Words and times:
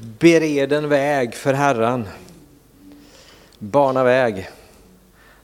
Bered 0.00 0.72
en 0.72 0.88
väg 0.88 1.34
för 1.34 1.54
Herren. 1.54 2.08
Bana 3.58 4.04
väg. 4.04 4.50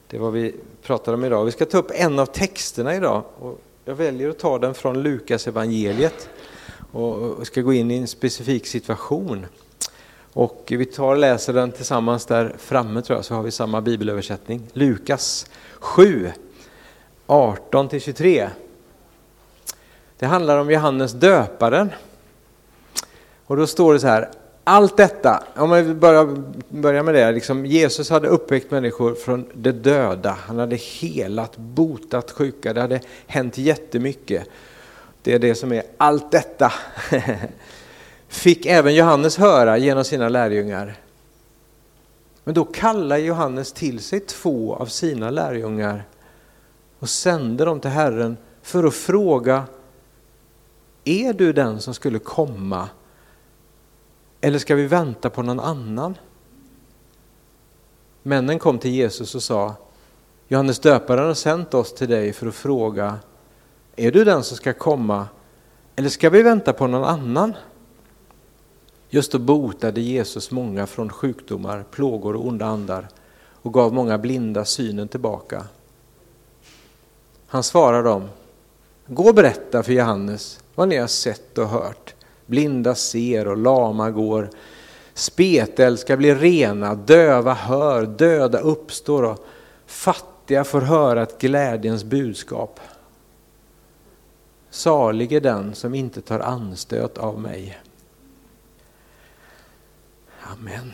Det 0.07 0.17
är 0.17 0.21
vad 0.21 0.33
vi 0.33 0.55
pratar 0.83 1.15
om 1.15 1.25
idag. 1.25 1.45
Vi 1.45 1.53
ska 1.53 1.65
ta 1.65 1.79
upp 1.79 1.91
en 1.95 2.19
av 2.19 2.27
texterna 2.27 2.97
idag. 2.97 3.25
Och 3.39 3.61
jag 3.85 3.95
väljer 3.95 4.31
att 4.31 4.39
ta 4.39 4.59
den 4.59 4.75
från 4.75 5.03
Lukas 5.03 5.47
evangeliet 5.47 6.29
och 6.93 7.47
ska 7.47 7.61
gå 7.61 7.73
in 7.73 7.91
i 7.91 7.97
en 7.97 8.09
specifik 8.09 8.67
situation. 8.67 9.47
Och 10.33 10.65
vi 10.67 10.85
tar 10.85 11.13
och 11.13 11.17
läser 11.17 11.53
den 11.53 11.73
tillsammans 11.73 12.27
där 12.27 12.57
framme 12.59 13.03
tror 13.03 13.19
jag, 13.19 13.25
så 13.25 13.35
har 13.35 13.43
vi 13.43 13.51
samma 13.51 13.81
bibelöversättning. 13.81 14.67
Lukas 14.73 15.47
7, 15.79 16.33
18-23. 17.27 18.49
Det 20.19 20.27
handlar 20.27 20.59
om 20.59 20.71
Johannes 20.71 21.13
döparen. 21.13 21.91
Och 23.47 23.57
då 23.57 23.67
står 23.67 23.93
det 23.93 24.01
så 24.01 24.07
här, 24.07 24.31
allt 24.65 24.97
detta, 24.97 25.43
om 25.57 25.71
man 25.71 26.01
börjar, 26.01 26.43
börjar 26.69 27.03
med 27.03 27.15
det, 27.15 27.33
liksom 27.33 27.67
Jesus 27.67 28.11
hade 28.11 28.29
uppväckt 28.29 28.71
människor 28.71 29.15
från 29.15 29.47
de 29.55 29.73
döda, 29.73 30.37
han 30.47 30.59
hade 30.59 30.77
helat, 30.77 31.57
botat 31.57 32.31
sjuka, 32.31 32.73
det 32.73 32.81
hade 32.81 33.01
hänt 33.27 33.59
jättemycket. 33.59 34.49
Det 35.23 35.33
är 35.33 35.39
det 35.39 35.55
som 35.55 35.73
är 35.73 35.83
allt 35.97 36.31
detta. 36.31 36.73
Fick 38.29 38.67
även 38.67 38.95
Johannes 38.95 39.39
höra 39.39 39.79
genom 39.79 40.05
sina 40.05 40.29
lärjungar. 40.29 40.95
Men 42.45 42.55
då 42.55 42.65
kallar 42.65 43.17
Johannes 43.17 43.73
till 43.73 44.01
sig 44.01 44.21
två 44.21 44.75
av 44.75 44.87
sina 44.87 45.31
lärjungar 45.31 46.05
och 46.99 47.09
sände 47.09 47.65
dem 47.65 47.81
till 47.81 47.91
Herren 47.91 48.37
för 48.63 48.85
att 48.85 48.95
fråga, 48.95 49.65
är 51.05 51.33
du 51.33 51.53
den 51.53 51.81
som 51.81 51.95
skulle 51.95 52.19
komma 52.19 52.89
eller 54.45 54.59
ska 54.59 54.75
vi 54.75 54.87
vänta 54.87 55.31
på 55.31 55.43
någon 55.43 55.61
annan? 55.61 56.19
Männen 58.23 58.59
kom 58.59 58.79
till 58.79 58.91
Jesus 58.91 59.35
och 59.35 59.43
sa, 59.43 59.75
Johannes 60.49 60.79
döparen 60.79 61.27
har 61.27 61.35
sänt 61.35 61.75
oss 61.75 61.95
till 61.95 62.09
dig 62.09 62.33
för 62.33 62.47
att 62.47 62.55
fråga, 62.55 63.19
är 63.97 64.13
du 64.13 64.25
den 64.25 64.45
som 64.45 64.57
ska 64.57 64.73
komma 64.73 65.29
eller 65.97 66.09
ska 66.09 66.31
vi 66.31 66.43
vänta 66.43 66.73
på 66.73 66.87
någon 66.87 67.05
annan? 67.05 67.55
Just 69.11 69.33
då 69.33 69.39
botade 69.39 70.01
Jesus 70.01 70.51
många 70.51 70.87
från 70.87 71.09
sjukdomar, 71.11 71.85
plågor 71.91 72.37
och 72.37 72.47
onda 72.47 72.67
andar 72.67 73.09
och 73.63 73.73
gav 73.73 73.93
många 73.93 74.19
blinda 74.19 74.65
synen 74.65 75.09
tillbaka. 75.09 75.65
Han 77.47 77.63
svarade 77.63 78.09
dem, 78.09 78.29
gå 79.07 79.29
och 79.29 79.35
berätta 79.35 79.83
för 79.83 79.93
Johannes 79.93 80.61
vad 80.75 80.89
ni 80.89 80.97
har 80.97 81.07
sett 81.07 81.59
och 81.59 81.69
hört. 81.69 82.15
Blinda 82.53 82.95
ser 82.95 83.49
och 83.49 83.57
lama 83.57 84.11
går. 84.11 84.51
Spetälska 85.15 86.17
blir 86.17 86.35
rena, 86.35 86.95
döva 86.95 87.55
hör, 87.55 88.07
döda 88.07 88.59
uppstår 88.59 89.23
och 89.23 89.47
fattiga 89.87 90.65
får 90.65 90.81
höra 90.81 91.23
ett 91.23 91.41
glädjens 91.41 92.05
budskap. 92.05 92.81
Salig 94.71 95.33
är 95.33 95.41
den 95.41 95.75
som 95.75 95.95
inte 95.95 96.21
tar 96.21 96.41
anstöt 96.41 97.19
av 97.19 97.41
mig. 97.41 97.79
Amen. 100.43 100.93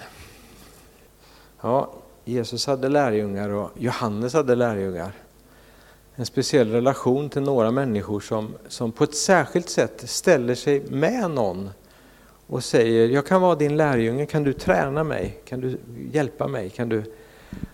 Ja, 1.60 1.92
Jesus 2.24 2.66
hade 2.66 2.88
lärjungar 2.88 3.48
och 3.48 3.70
Johannes 3.78 4.34
hade 4.34 4.54
lärjungar 4.54 5.12
en 6.18 6.26
speciell 6.26 6.72
relation 6.72 7.30
till 7.30 7.42
några 7.42 7.70
människor 7.70 8.20
som, 8.20 8.54
som 8.68 8.92
på 8.92 9.04
ett 9.04 9.14
särskilt 9.14 9.68
sätt 9.68 10.02
ställer 10.06 10.54
sig 10.54 10.82
med 10.88 11.30
någon 11.30 11.70
och 12.46 12.64
säger, 12.64 13.08
jag 13.08 13.26
kan 13.26 13.40
vara 13.40 13.54
din 13.54 13.76
lärjunge, 13.76 14.26
kan 14.26 14.44
du 14.44 14.52
träna 14.52 15.04
mig? 15.04 15.38
Kan 15.44 15.60
du 15.60 15.78
hjälpa 16.12 16.48
mig? 16.48 16.70
Kan 16.70 16.88
du... 16.88 17.02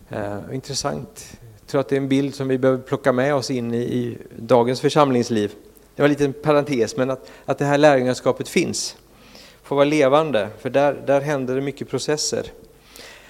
Eh, 0.08 0.38
intressant. 0.52 1.38
Jag 1.60 1.68
tror 1.68 1.80
att 1.80 1.88
det 1.88 1.94
är 1.94 2.00
en 2.00 2.08
bild 2.08 2.34
som 2.34 2.48
vi 2.48 2.58
behöver 2.58 2.82
plocka 2.82 3.12
med 3.12 3.34
oss 3.34 3.50
in 3.50 3.74
i, 3.74 3.78
i 3.78 4.18
dagens 4.36 4.80
församlingsliv. 4.80 5.52
Det 5.94 6.02
var 6.02 6.08
en 6.08 6.12
liten 6.12 6.32
parentes, 6.32 6.96
men 6.96 7.10
att, 7.10 7.30
att 7.44 7.58
det 7.58 7.64
här 7.64 7.78
lärjungaskapet 7.78 8.48
finns. 8.48 8.96
Får 9.62 9.76
vara 9.76 9.84
levande, 9.84 10.48
för 10.58 10.70
där, 10.70 11.02
där 11.06 11.20
händer 11.20 11.54
det 11.54 11.60
mycket 11.60 11.88
processer. 11.88 12.46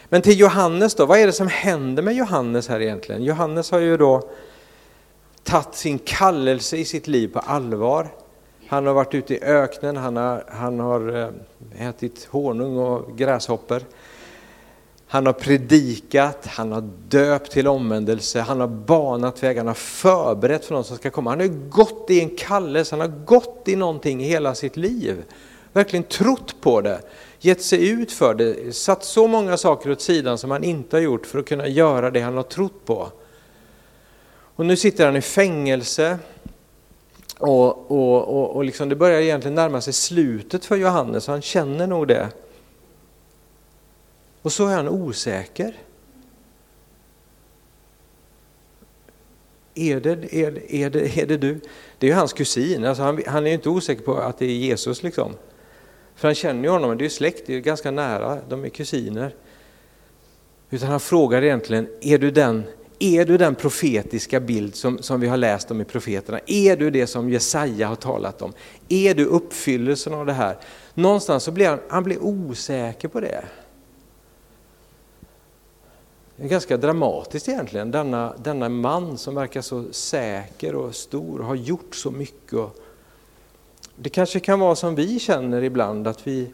Men 0.09 0.23
till 0.23 0.41
Johannes 0.41 0.95
då, 0.95 1.07
vad 1.07 1.19
är 1.19 1.27
det 1.27 1.33
som 1.33 1.49
händer 1.49 2.03
med 2.03 2.15
Johannes 2.15 2.69
här 2.69 2.81
egentligen? 2.81 3.25
Johannes 3.25 3.71
har 3.71 3.79
ju 3.79 3.97
då 3.97 4.29
tagit 5.45 5.75
sin 5.75 5.99
kallelse 5.99 6.77
i 6.77 6.85
sitt 6.85 7.07
liv 7.07 7.29
på 7.29 7.39
allvar. 7.39 8.09
Han 8.69 8.87
har 8.87 8.95
varit 8.95 9.15
ute 9.15 9.35
i 9.35 9.43
öknen, 9.43 9.97
han 9.97 10.17
har, 10.17 10.45
han 10.49 10.81
har 10.81 11.17
eh, 11.17 11.89
ätit 11.89 12.29
honung 12.31 12.79
och 12.79 13.19
gräshoppor. 13.19 13.83
Han 15.07 15.27
har 15.27 15.33
predikat, 15.33 16.47
han 16.47 16.73
har 16.73 16.91
döpt 17.09 17.51
till 17.51 17.69
omvändelse, 17.69 18.41
han 18.41 18.61
har 18.61 18.69
banat 18.69 19.43
väg, 19.43 19.57
han 19.57 19.67
har 19.67 19.75
förberett 19.75 20.65
för 20.65 20.75
någon 20.75 20.85
som 20.85 20.97
ska 20.97 21.11
komma. 21.11 21.31
Han 21.31 21.41
har 21.41 21.69
gått 21.69 22.11
i 22.11 22.21
en 22.21 22.37
kallelse, 22.37 22.97
han 22.97 23.01
har 23.01 23.25
gått 23.25 23.63
i 23.67 23.77
någonting 23.77 24.23
i 24.23 24.27
hela 24.27 24.55
sitt 24.55 24.77
liv. 24.77 25.25
Verkligen 25.73 26.03
trott 26.03 26.57
på 26.61 26.81
det, 26.81 27.01
gett 27.41 27.63
sig 27.63 27.89
ut 27.89 28.13
för 28.13 28.35
det, 28.35 28.77
satt 28.77 29.05
så 29.05 29.27
många 29.27 29.57
saker 29.57 29.91
åt 29.91 30.01
sidan 30.01 30.39
som 30.39 30.51
han 30.51 30.65
inte 30.65 30.97
har 30.97 31.03
gjort 31.03 31.27
för 31.27 31.39
att 31.39 31.47
kunna 31.47 31.69
göra 31.69 32.11
det 32.11 32.21
han 32.21 32.37
har 32.37 32.43
trott 32.43 32.85
på. 32.85 33.09
Och 34.57 34.67
nu 34.67 34.77
sitter 34.77 35.07
han 35.07 35.17
i 35.17 35.21
fängelse 35.21 36.19
och, 37.39 37.91
och, 37.91 38.29
och, 38.29 38.57
och 38.57 38.65
liksom 38.65 38.89
det 38.89 38.97
börjar 38.97 39.21
egentligen 39.21 39.55
närma 39.55 39.81
sig 39.81 39.93
slutet 39.93 40.65
för 40.65 40.77
Johannes, 40.77 41.27
han 41.27 41.43
känner 41.43 41.87
nog 41.87 42.09
det. 42.09 42.29
Och 44.43 44.53
så 44.53 44.67
är 44.67 44.77
han 44.77 44.89
osäker. 44.89 45.77
Är 49.75 50.01
det, 50.01 50.35
är, 50.35 50.73
är, 50.73 50.91
det, 50.91 51.19
är 51.19 51.27
det 51.27 51.37
du? 51.37 51.61
Det 51.99 52.07
är 52.07 52.11
ju 52.11 52.17
hans 52.17 52.33
kusin, 52.33 52.85
alltså 52.85 53.03
han, 53.03 53.23
han 53.27 53.47
är 53.47 53.53
inte 53.53 53.69
osäker 53.69 54.03
på 54.03 54.17
att 54.17 54.39
det 54.39 54.47
är 54.47 54.51
Jesus. 54.51 55.03
liksom. 55.03 55.33
För 56.15 56.29
han 56.29 56.35
känner 56.35 56.63
ju 56.63 56.69
honom, 56.69 56.99
det 56.99 57.05
är 57.05 57.09
släkt, 57.09 57.47
det 57.47 57.55
är 57.55 57.61
ganska 57.61 57.91
nära, 57.91 58.39
de 58.49 58.65
är 58.65 58.69
kusiner. 58.69 59.35
Utan 60.71 60.89
han 60.89 61.01
frågar 61.01 61.43
egentligen, 61.43 61.89
är 62.01 62.19
du 62.19 62.31
den 62.31 62.65
är 62.99 63.25
du 63.25 63.37
den 63.37 63.55
profetiska 63.55 64.41
bild 64.41 64.75
som, 64.75 64.99
som 64.99 65.21
vi 65.21 65.27
har 65.27 65.37
läst 65.37 65.71
om 65.71 65.81
i 65.81 65.85
profeterna? 65.85 66.41
Är 66.47 66.77
du 66.77 66.91
det 66.91 67.07
som 67.07 67.31
Jesaja 67.31 67.89
har 67.89 67.97
talat 67.97 68.43
om? 68.43 68.53
Är 68.89 69.15
du 69.15 69.25
uppfyllelsen 69.25 70.15
av 70.15 70.27
det 70.27 70.33
här? 70.33 70.57
Någonstans 70.95 71.45
så 71.45 71.51
blir 71.51 71.69
han, 71.69 71.81
han 71.89 72.05
blir 72.05 72.23
osäker 72.23 73.09
på 73.09 73.21
det. 73.21 73.45
Det 76.37 76.45
är 76.45 76.49
ganska 76.49 76.77
dramatiskt 76.77 77.49
egentligen, 77.49 77.91
denna, 77.91 78.35
denna 78.37 78.69
man 78.69 79.19
som 79.19 79.35
verkar 79.35 79.61
så 79.61 79.85
säker 79.93 80.75
och 80.75 80.95
stor 80.95 81.41
och 81.41 81.47
har 81.47 81.55
gjort 81.55 81.95
så 81.95 82.11
mycket. 82.11 82.61
Det 83.97 84.09
kanske 84.09 84.41
kan 84.41 84.61
vara 84.61 84.77
som 84.77 84.95
vi 84.95 85.19
känner 85.19 85.63
ibland, 85.63 86.07
att 86.07 86.27
vi, 86.27 86.51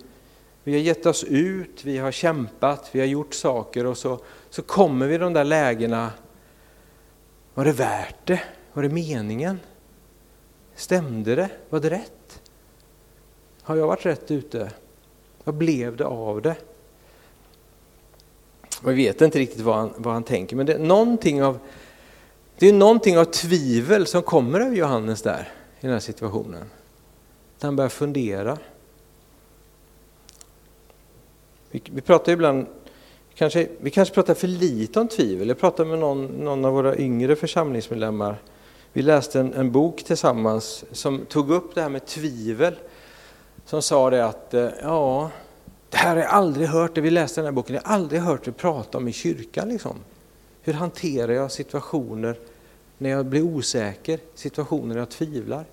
vi 0.64 0.72
har 0.72 0.80
gett 0.80 1.06
oss 1.06 1.24
ut, 1.24 1.84
vi 1.84 1.98
har 1.98 2.12
kämpat, 2.12 2.88
vi 2.92 3.00
har 3.00 3.06
gjort 3.06 3.34
saker 3.34 3.86
och 3.86 3.98
så, 3.98 4.18
så 4.50 4.62
kommer 4.62 5.06
vi 5.06 5.14
i 5.14 5.18
de 5.18 5.32
där 5.32 5.44
lägena 5.44 6.10
var 7.54 7.64
det 7.64 7.72
värt 7.72 8.26
det? 8.26 8.40
Var 8.72 8.82
det 8.82 8.88
meningen? 8.88 9.60
Stämde 10.74 11.34
det? 11.34 11.50
Var 11.70 11.80
det 11.80 11.90
rätt? 11.90 12.42
Har 13.62 13.76
jag 13.76 13.86
varit 13.86 14.06
rätt 14.06 14.30
ute? 14.30 14.70
Vad 15.44 15.54
blev 15.54 15.96
det 15.96 16.06
av 16.06 16.42
det? 16.42 16.56
Vi 18.84 18.94
vet 18.94 19.20
inte 19.20 19.38
riktigt 19.38 19.60
vad 19.60 19.76
han, 19.76 19.92
vad 19.96 20.14
han 20.14 20.24
tänker, 20.24 20.56
men 20.56 20.66
det 20.66 20.72
är, 20.72 20.78
någonting 20.78 21.42
av, 21.42 21.58
det 22.58 22.68
är 22.68 22.72
någonting 22.72 23.18
av 23.18 23.24
tvivel 23.24 24.06
som 24.06 24.22
kommer 24.22 24.60
över 24.60 24.76
Johannes 24.76 25.22
där, 25.22 25.48
i 25.80 25.80
den 25.80 25.90
här 25.90 26.00
situationen. 26.00 26.70
Han 27.60 27.76
börjar 27.76 27.88
fundera. 27.88 28.58
Vi, 31.70 31.82
vi 31.92 32.00
pratar 32.00 32.32
ibland 32.32 32.66
Kanske, 33.40 33.68
vi 33.80 33.90
kanske 33.90 34.14
pratar 34.14 34.34
för 34.34 34.46
lite 34.46 35.00
om 35.00 35.08
tvivel. 35.08 35.48
Jag 35.48 35.58
pratade 35.58 35.88
med 35.90 35.98
någon, 35.98 36.26
någon 36.26 36.64
av 36.64 36.72
våra 36.72 36.96
yngre 36.96 37.36
församlingsmedlemmar. 37.36 38.36
Vi 38.92 39.02
läste 39.02 39.40
en, 39.40 39.54
en, 39.54 39.72
bok 39.72 40.04
tillsammans 40.04 40.84
som 40.92 41.26
tog 41.28 41.50
upp 41.50 41.74
det 41.74 41.82
här 41.82 41.88
med 41.88 42.06
tvivel. 42.06 42.74
Som 43.64 43.82
sa 43.82 44.10
det 44.10 44.26
att, 44.26 44.54
eh, 44.54 44.68
ja, 44.82 45.30
det 45.90 45.96
här 45.96 46.16
har 46.16 46.22
jag 46.22 46.30
aldrig 46.30 46.68
hört, 46.68 46.94
det 46.94 47.00
vi 47.00 47.10
läste 47.10 47.40
den 47.40 47.46
här 47.46 47.52
boken, 47.52 47.74
jag 47.74 47.82
har 47.82 47.94
aldrig 47.94 48.20
hört 48.20 48.44
det 48.44 48.52
prata 48.52 48.98
om 48.98 49.08
i 49.08 49.12
kyrkan. 49.12 49.68
Liksom. 49.68 49.96
Hur 50.62 50.72
hanterar 50.72 51.32
jag 51.32 51.52
situationer 51.52 52.38
när 52.98 53.10
jag 53.10 53.26
blir 53.26 53.42
osäker, 53.42 54.20
situationer 54.34 54.94
när 54.94 55.00
jag 55.00 55.10
tvivlar? 55.10 55.64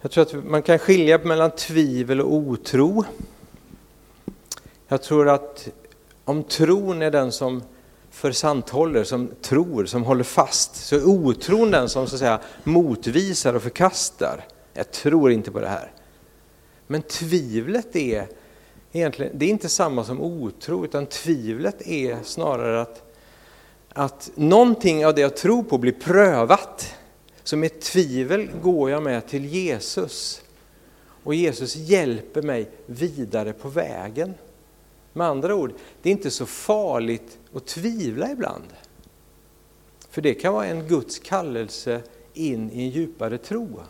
Jag 0.00 0.10
tror 0.10 0.22
att 0.22 0.44
man 0.44 0.62
kan 0.62 0.78
skilja 0.78 1.18
mellan 1.18 1.50
tvivel 1.50 2.20
och 2.20 2.32
otro. 2.32 3.04
Jag 4.88 5.02
tror 5.02 5.28
att 5.28 5.68
om 6.24 6.42
tron 6.42 7.02
är 7.02 7.10
den 7.10 7.32
som 7.32 7.62
försanthåller, 8.10 9.04
som 9.04 9.30
tror, 9.42 9.86
som 9.86 10.02
håller 10.02 10.24
fast, 10.24 10.76
så 10.76 10.96
är 10.96 11.08
otron 11.08 11.70
den 11.70 11.88
som 11.88 12.06
så 12.06 12.14
att 12.14 12.20
säga 12.20 12.40
motvisar 12.64 13.54
och 13.54 13.62
förkastar. 13.62 14.44
Jag 14.74 14.90
tror 14.90 15.32
inte 15.32 15.50
på 15.50 15.60
det 15.60 15.68
här. 15.68 15.92
Men 16.86 17.02
tvivlet 17.02 17.96
är 17.96 18.26
egentligen, 18.92 19.38
det 19.38 19.44
är 19.44 19.50
inte 19.50 19.68
samma 19.68 20.04
som 20.04 20.20
otro, 20.20 20.84
utan 20.84 21.06
tvivlet 21.06 21.86
är 21.86 22.18
snarare 22.24 22.80
att, 22.80 23.02
att 23.92 24.30
någonting 24.34 25.06
av 25.06 25.14
det 25.14 25.20
jag 25.20 25.36
tror 25.36 25.62
på 25.62 25.78
blir 25.78 25.92
prövat. 25.92 26.94
Så 27.44 27.56
med 27.56 27.80
tvivel 27.80 28.50
går 28.62 28.90
jag 28.90 29.02
med 29.02 29.26
till 29.26 29.44
Jesus. 29.44 30.42
Och 31.24 31.34
Jesus 31.34 31.76
hjälper 31.76 32.42
mig 32.42 32.70
vidare 32.86 33.52
på 33.52 33.68
vägen. 33.68 34.34
Med 35.18 35.26
andra 35.26 35.54
ord, 35.54 35.72
det 36.02 36.08
är 36.08 36.12
inte 36.12 36.30
så 36.30 36.46
farligt 36.46 37.38
att 37.54 37.66
tvivla 37.66 38.30
ibland. 38.30 38.64
För 40.10 40.22
det 40.22 40.34
kan 40.34 40.52
vara 40.52 40.66
en 40.66 40.88
Guds 40.88 41.18
kallelse 41.18 42.02
in 42.34 42.70
i 42.70 42.82
en 42.82 42.90
djupare 42.90 43.38
tro. 43.38 43.80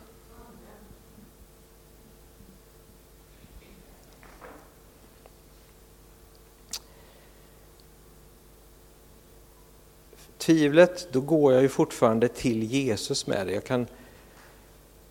Tvivlet, 10.37 11.07
då 11.11 11.21
går 11.21 11.53
jag 11.53 11.61
ju 11.61 11.69
fortfarande 11.69 12.27
till 12.27 12.63
Jesus 12.63 13.27
med 13.27 13.47
det. 13.47 13.53
Jag 13.53 13.63
kan 13.63 13.87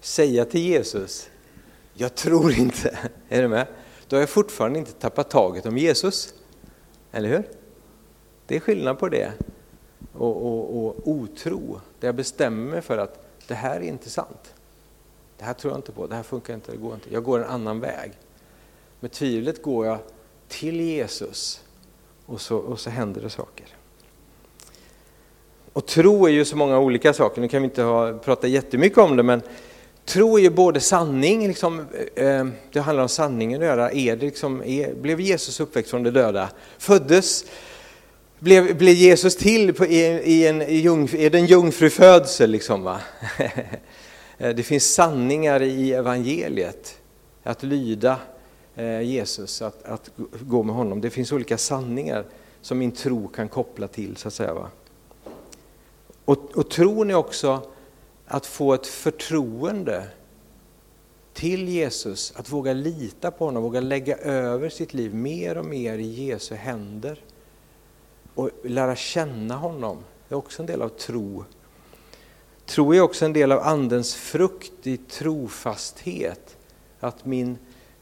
säga 0.00 0.44
till 0.44 0.61
Jesus, 0.61 1.31
jag 1.94 2.15
tror 2.15 2.53
inte. 2.53 2.99
Är 3.29 3.43
du 3.43 3.49
med? 3.49 3.67
Då 4.08 4.16
har 4.16 4.20
jag 4.20 4.28
fortfarande 4.28 4.78
inte 4.78 4.93
tappat 4.93 5.31
taget 5.31 5.66
om 5.66 5.78
Jesus. 5.78 6.34
Eller 7.12 7.28
hur? 7.28 7.49
Det 8.46 8.56
är 8.56 8.60
skillnad 8.60 8.99
på 8.99 9.08
det 9.08 9.32
och, 10.12 10.37
och, 10.37 10.87
och 10.87 11.08
otro, 11.08 11.81
där 12.00 12.08
jag 12.08 12.14
bestämmer 12.14 12.70
mig 12.70 12.82
för 12.82 12.99
att 12.99 13.25
det 13.46 13.55
här 13.55 13.76
är 13.76 13.84
inte 13.84 14.10
sant. 14.10 14.55
Det 15.38 15.44
här 15.44 15.55
tror 15.55 15.72
jag 15.72 15.78
inte 15.78 15.93
på, 15.93 16.06
det 16.06 16.14
här 16.14 16.22
funkar 16.22 16.55
inte, 16.55 16.72
det 16.72 16.78
går 16.78 16.94
inte. 16.94 17.12
Jag 17.12 17.25
går 17.25 17.38
en 17.38 17.50
annan 17.50 17.81
väg. 17.81 18.12
Med 19.00 19.12
tvivlet 19.12 19.62
går 19.62 19.87
jag 19.87 19.99
till 20.49 20.81
Jesus 20.81 21.64
och 22.26 22.40
så, 22.40 22.56
och 22.56 22.81
så 22.81 22.90
händer 22.90 23.20
det 23.20 23.31
saker. 23.31 23.66
Och 25.72 25.87
tro 25.87 26.26
är 26.26 26.31
ju 26.31 26.44
så 26.44 26.56
många 26.56 26.78
olika 26.78 27.12
saker, 27.12 27.40
nu 27.40 27.49
kan 27.49 27.62
vi 27.62 27.64
inte 27.64 27.82
ha, 27.82 28.19
prata 28.19 28.46
jättemycket 28.46 28.99
om 28.99 29.16
det, 29.16 29.22
men 29.22 29.43
tro 30.08 30.38
är 30.38 30.43
ju 30.43 30.50
både 30.50 30.81
sanning, 30.81 31.49
liksom, 31.49 31.87
eh, 32.14 32.46
det 32.72 32.81
handlar 32.81 33.02
om 33.02 33.08
sanningen 33.08 33.60
att 33.60 33.66
göra, 33.66 33.90
är 33.93 34.16
det 34.16 34.26
liksom, 34.26 34.62
är, 34.64 34.94
blev 34.94 35.20
Jesus 35.20 35.60
uppväckt 35.60 35.90
från 35.90 36.02
de 36.02 36.10
döda? 36.10 36.49
Föddes 36.78 37.44
blev, 38.38 38.76
blev 38.76 38.94
Jesus 38.94 39.37
till 39.37 39.75
på, 39.75 39.87
i, 39.87 39.99
i, 40.25 40.46
en, 40.46 40.62
i, 40.62 40.84
är 41.19 41.31
det 41.31 41.38
en 41.38 41.46
jungfrufödsel? 41.46 42.50
Liksom, 42.50 42.82
va? 42.82 43.00
Eh, 44.40 44.55
det 44.55 44.62
finns 44.62 44.94
sanningar 44.94 45.62
i 45.62 45.93
evangeliet, 45.93 46.99
att 47.43 47.62
lyda 47.62 48.16
eh, 48.76 49.00
Jesus, 49.00 49.62
att, 49.62 49.84
att 49.84 50.10
gå 50.40 50.62
med 50.62 50.75
honom. 50.75 51.00
Det 51.00 51.10
finns 51.10 51.32
olika 51.32 51.58
sanningar 51.58 52.25
som 52.60 52.78
min 52.78 52.93
tro 52.93 53.28
kan 53.28 53.49
koppla 53.49 53.88
till. 53.88 54.16
så 54.16 54.28
att 54.28 54.34
säga. 54.34 54.55
Va? 54.55 54.69
Och, 56.25 56.56
och 56.56 56.70
tron 56.70 57.10
är 57.10 57.14
också 57.14 57.62
att 58.29 58.47
få 58.47 58.75
ett 58.75 58.87
förtroende 58.87 60.09
till 61.33 61.69
Jesus, 61.69 62.33
att 62.37 62.51
våga 62.51 62.73
lita 62.73 63.31
på 63.31 63.45
honom, 63.45 63.63
våga 63.63 63.81
lägga 63.81 64.17
över 64.17 64.69
sitt 64.69 64.95
liv 64.95 65.15
mer 65.15 65.59
och 65.59 65.65
mer 65.65 65.99
i 65.99 66.27
Jesu 66.27 66.55
händer 66.55 67.21
och 68.35 68.51
lära 68.65 68.97
känna 68.97 69.57
honom. 69.57 69.99
Det 70.29 70.35
är 70.35 70.39
också 70.39 70.63
en 70.63 70.67
del 70.67 70.83
av 70.83 70.89
tro. 70.89 71.45
Tro 72.67 72.95
är 72.95 73.01
också 73.01 73.25
en 73.25 73.33
del 73.33 73.53
av 73.53 73.61
Andens 73.61 74.15
frukt 74.15 74.87
i 74.87 74.97
trofasthet. 74.97 76.57
Att 77.01 77.25
min 77.25 77.59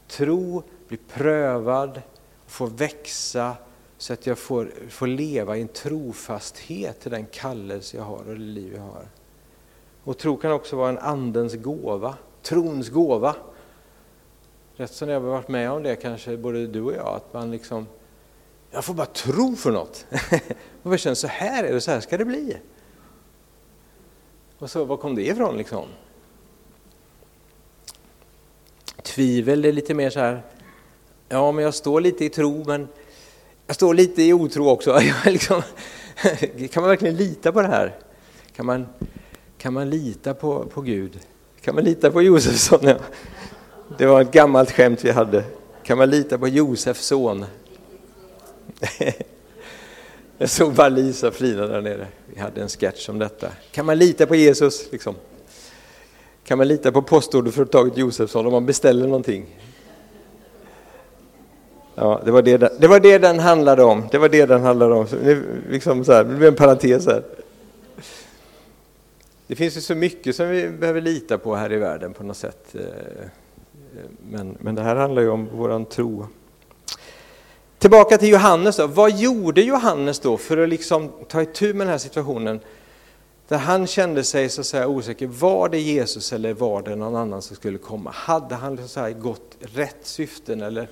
tro 0.07 0.63
blir 0.87 0.99
prövad, 1.07 2.01
och 2.45 2.51
får 2.51 2.67
växa 2.67 3.55
så 3.97 4.13
att 4.13 4.27
jag 4.27 4.37
får, 4.37 4.71
får 4.89 5.07
leva 5.07 5.57
i 5.57 5.61
en 5.61 5.67
trofasthet 5.67 6.99
till 6.99 7.11
den 7.11 7.25
kallelse 7.25 7.97
jag 7.97 8.03
har 8.03 8.17
och 8.17 8.25
det 8.25 8.35
liv 8.35 8.73
jag 8.75 8.81
har. 8.81 9.07
Och 10.07 10.17
tro 10.17 10.37
kan 10.37 10.51
också 10.51 10.75
vara 10.75 10.89
en 10.89 10.97
Andens 10.97 11.55
gåva, 11.55 12.15
trons 12.41 12.89
gåva. 12.89 13.35
Rätt 14.75 14.93
som 14.93 15.09
jag 15.09 15.21
har 15.21 15.27
varit 15.27 15.47
med 15.47 15.71
om 15.71 15.83
det 15.83 15.95
kanske 15.95 16.37
både 16.37 16.67
du 16.67 16.81
och 16.81 16.93
jag, 16.93 17.07
att 17.07 17.33
man 17.33 17.51
liksom 17.51 17.87
jag 18.71 18.85
får 18.85 18.93
bara 18.93 19.07
tro 19.07 19.55
för 19.55 19.71
något. 19.71 20.05
man 20.81 20.91
bara 20.91 20.97
känner 20.97 21.15
så 21.15 21.27
här 21.27 21.63
är 21.63 21.73
det, 21.73 21.81
så 21.81 21.91
här 21.91 21.99
ska 21.99 22.17
det 22.17 22.25
bli. 22.25 22.57
Och 24.57 24.71
så, 24.71 24.85
var 24.85 24.97
kom 24.97 25.15
det 25.15 25.27
ifrån 25.27 25.57
liksom? 25.57 25.85
Tvivel 29.03 29.65
är 29.65 29.71
lite 29.71 29.93
mer 29.93 30.09
så 30.09 30.19
här, 30.19 30.41
ja 31.29 31.51
men 31.51 31.63
jag 31.63 31.73
står 31.73 32.01
lite 32.01 32.25
i 32.25 32.29
tro 32.29 32.63
men 32.67 32.87
jag 33.65 33.75
står 33.75 33.93
lite 33.93 34.23
i 34.23 34.33
otro 34.33 34.69
också. 34.69 34.99
liksom, 35.25 35.61
kan 36.71 36.83
man 36.83 36.89
verkligen 36.89 37.15
lita 37.15 37.51
på 37.51 37.61
det 37.61 37.67
här? 37.67 37.95
Kan 38.55 38.65
man, 38.65 38.87
kan 39.57 39.73
man 39.73 39.89
lita 39.89 40.33
på, 40.33 40.65
på 40.65 40.81
Gud? 40.81 41.19
Kan 41.61 41.75
man 41.75 41.83
lita 41.83 42.11
på 42.11 42.21
Josefsson? 42.21 42.79
Ja. 42.81 42.95
Det 43.97 44.05
var 44.05 44.21
ett 44.21 44.31
gammalt 44.31 44.71
skämt 44.71 45.05
vi 45.05 45.11
hade. 45.11 45.43
Kan 45.83 45.97
man 45.97 46.09
lita 46.09 46.37
på 46.37 46.47
Josefs 46.47 47.05
son? 47.05 47.45
Jag 50.37 50.49
såg 50.49 50.73
bara 50.73 50.89
Lisa 50.89 51.31
flina 51.31 51.53
Frida 51.53 51.67
där 51.67 51.81
nere. 51.81 52.07
Vi 52.25 52.39
hade 52.39 52.61
en 52.61 52.69
sketch 52.69 53.09
om 53.09 53.19
detta. 53.19 53.47
Kan 53.71 53.85
man 53.85 53.97
lita 53.97 54.25
på 54.25 54.35
Jesus? 54.35 54.91
Liksom? 54.91 55.15
Kan 56.43 56.57
man 56.57 56.67
lita 56.67 56.91
på 56.91 57.01
postorderföretaget 57.01 57.97
Josefsson 57.97 58.45
om 58.45 58.51
man 58.51 58.65
beställer 58.65 59.07
någonting? 59.07 59.59
Ja, 61.95 62.21
det 62.25 62.31
var 62.31 62.41
det, 62.41 62.57
det 62.57 62.87
var 62.87 62.99
det 62.99 63.17
den 63.17 63.39
handlade 63.39 63.83
om. 63.83 64.03
Det 64.11 64.17
var 64.17 64.29
det 64.29 64.45
den 64.45 64.61
handlade 64.61 64.95
om. 64.95 65.07
Det, 65.23 65.43
liksom 65.69 66.05
så 66.05 66.13
här, 66.13 66.23
det 66.23 66.35
blev 66.35 66.47
en 66.47 66.55
parentes 66.55 67.05
här. 67.05 67.23
Det 69.47 69.55
finns 69.55 69.77
ju 69.77 69.81
så 69.81 69.95
mycket 69.95 70.35
som 70.35 70.49
vi 70.49 70.69
behöver 70.69 71.01
lita 71.01 71.37
på 71.37 71.55
här 71.55 71.73
i 71.73 71.77
världen 71.77 72.13
på 72.13 72.23
något 72.23 72.37
sätt. 72.37 72.75
Eh, 72.75 72.81
men, 74.29 74.57
men 74.59 74.75
det 74.75 74.81
här 74.81 74.95
handlar 74.95 75.21
ju 75.21 75.29
om 75.29 75.47
våran 75.57 75.85
tro. 75.85 76.27
Tillbaka 77.77 78.17
till 78.17 78.29
Johannes 78.29 78.77
då. 78.77 78.87
Vad 78.87 79.11
gjorde 79.11 79.61
Johannes 79.61 80.19
då 80.19 80.37
för 80.37 80.57
att 80.57 80.69
liksom 80.69 81.11
ta 81.27 81.41
itu 81.41 81.73
med 81.73 81.87
den 81.87 81.91
här 81.91 81.97
situationen? 81.97 82.59
Där 83.47 83.57
han 83.57 83.87
kände 83.87 84.23
sig 84.23 84.49
så 84.49 84.61
att 84.61 84.67
säga 84.67 84.87
osäker. 84.87 85.27
Var 85.27 85.69
det 85.69 85.79
Jesus 85.79 86.33
eller 86.33 86.53
var 86.53 86.81
det 86.81 86.95
någon 86.95 87.15
annan 87.15 87.41
som 87.41 87.55
skulle 87.55 87.77
komma? 87.77 88.11
Hade 88.11 88.55
han 88.55 88.71
liksom 88.71 88.89
så 88.89 88.99
här 88.99 89.11
gått 89.11 89.57
rätt 89.59 89.97
syften 90.01 90.61
eller 90.61 90.87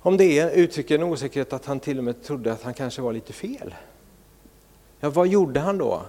om 0.00 0.16
det 0.16 0.52
uttrycker 0.54 0.94
en 0.94 1.02
osäkerhet 1.02 1.52
att 1.52 1.66
han 1.66 1.80
till 1.80 1.98
och 1.98 2.04
med 2.04 2.22
trodde 2.22 2.52
att 2.52 2.62
han 2.62 2.74
kanske 2.74 3.02
var 3.02 3.12
lite 3.12 3.32
fel. 3.32 3.74
Ja, 5.00 5.10
vad 5.10 5.28
gjorde 5.28 5.60
han 5.60 5.78
då? 5.78 6.02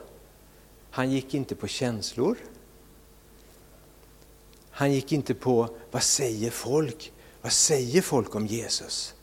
Han 0.98 1.12
gick 1.12 1.34
inte 1.34 1.56
på 1.56 1.68
känslor. 1.68 2.38
Han 4.70 4.92
gick 4.92 5.12
inte 5.12 5.34
på 5.34 5.70
vad 5.92 6.04
säger 6.04 6.52
folk? 6.52 7.14
Vad 7.42 7.52
säger 7.52 8.02
folk 8.02 8.36
om 8.36 8.48
Jesus? 8.48 9.16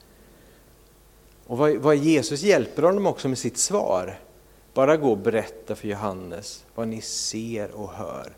Och 1.47 1.59
vad, 1.59 1.77
vad 1.77 1.97
Jesus 1.97 2.43
hjälper 2.43 2.83
honom 2.83 3.07
också 3.07 3.29
med 3.29 3.39
sitt 3.39 3.59
svar. 3.59 4.21
Bara 4.75 4.97
gå 4.97 5.11
och 5.11 5.19
berätta 5.19 5.77
för 5.77 5.89
Johannes 5.89 6.65
vad 6.75 6.89
ni 6.89 7.01
ser 7.01 7.71
och 7.71 7.93
hör. 7.93 8.37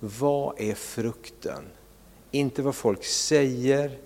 Vad 0.00 0.60
är 0.60 0.74
frukten? 0.74 1.64
Inte 2.30 2.62
vad 2.62 2.74
folk 2.74 3.04
säger, 3.04 3.98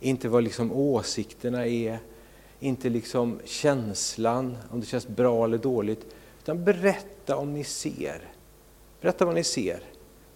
inte 0.00 0.28
vad 0.28 0.44
liksom 0.44 0.72
åsikterna 0.72 1.66
är, 1.66 1.98
inte 2.60 2.88
liksom 2.88 3.40
känslan, 3.44 4.56
om 4.70 4.80
det 4.80 4.86
känns 4.86 5.08
bra 5.08 5.44
eller 5.44 5.58
dåligt. 5.58 6.06
Utan 6.44 6.64
berätta 6.64 7.36
om 7.36 7.54
ni 7.54 7.64
ser. 7.64 8.32
Berätta 9.00 9.24
vad 9.24 9.34
ni 9.34 9.44
ser. 9.44 9.80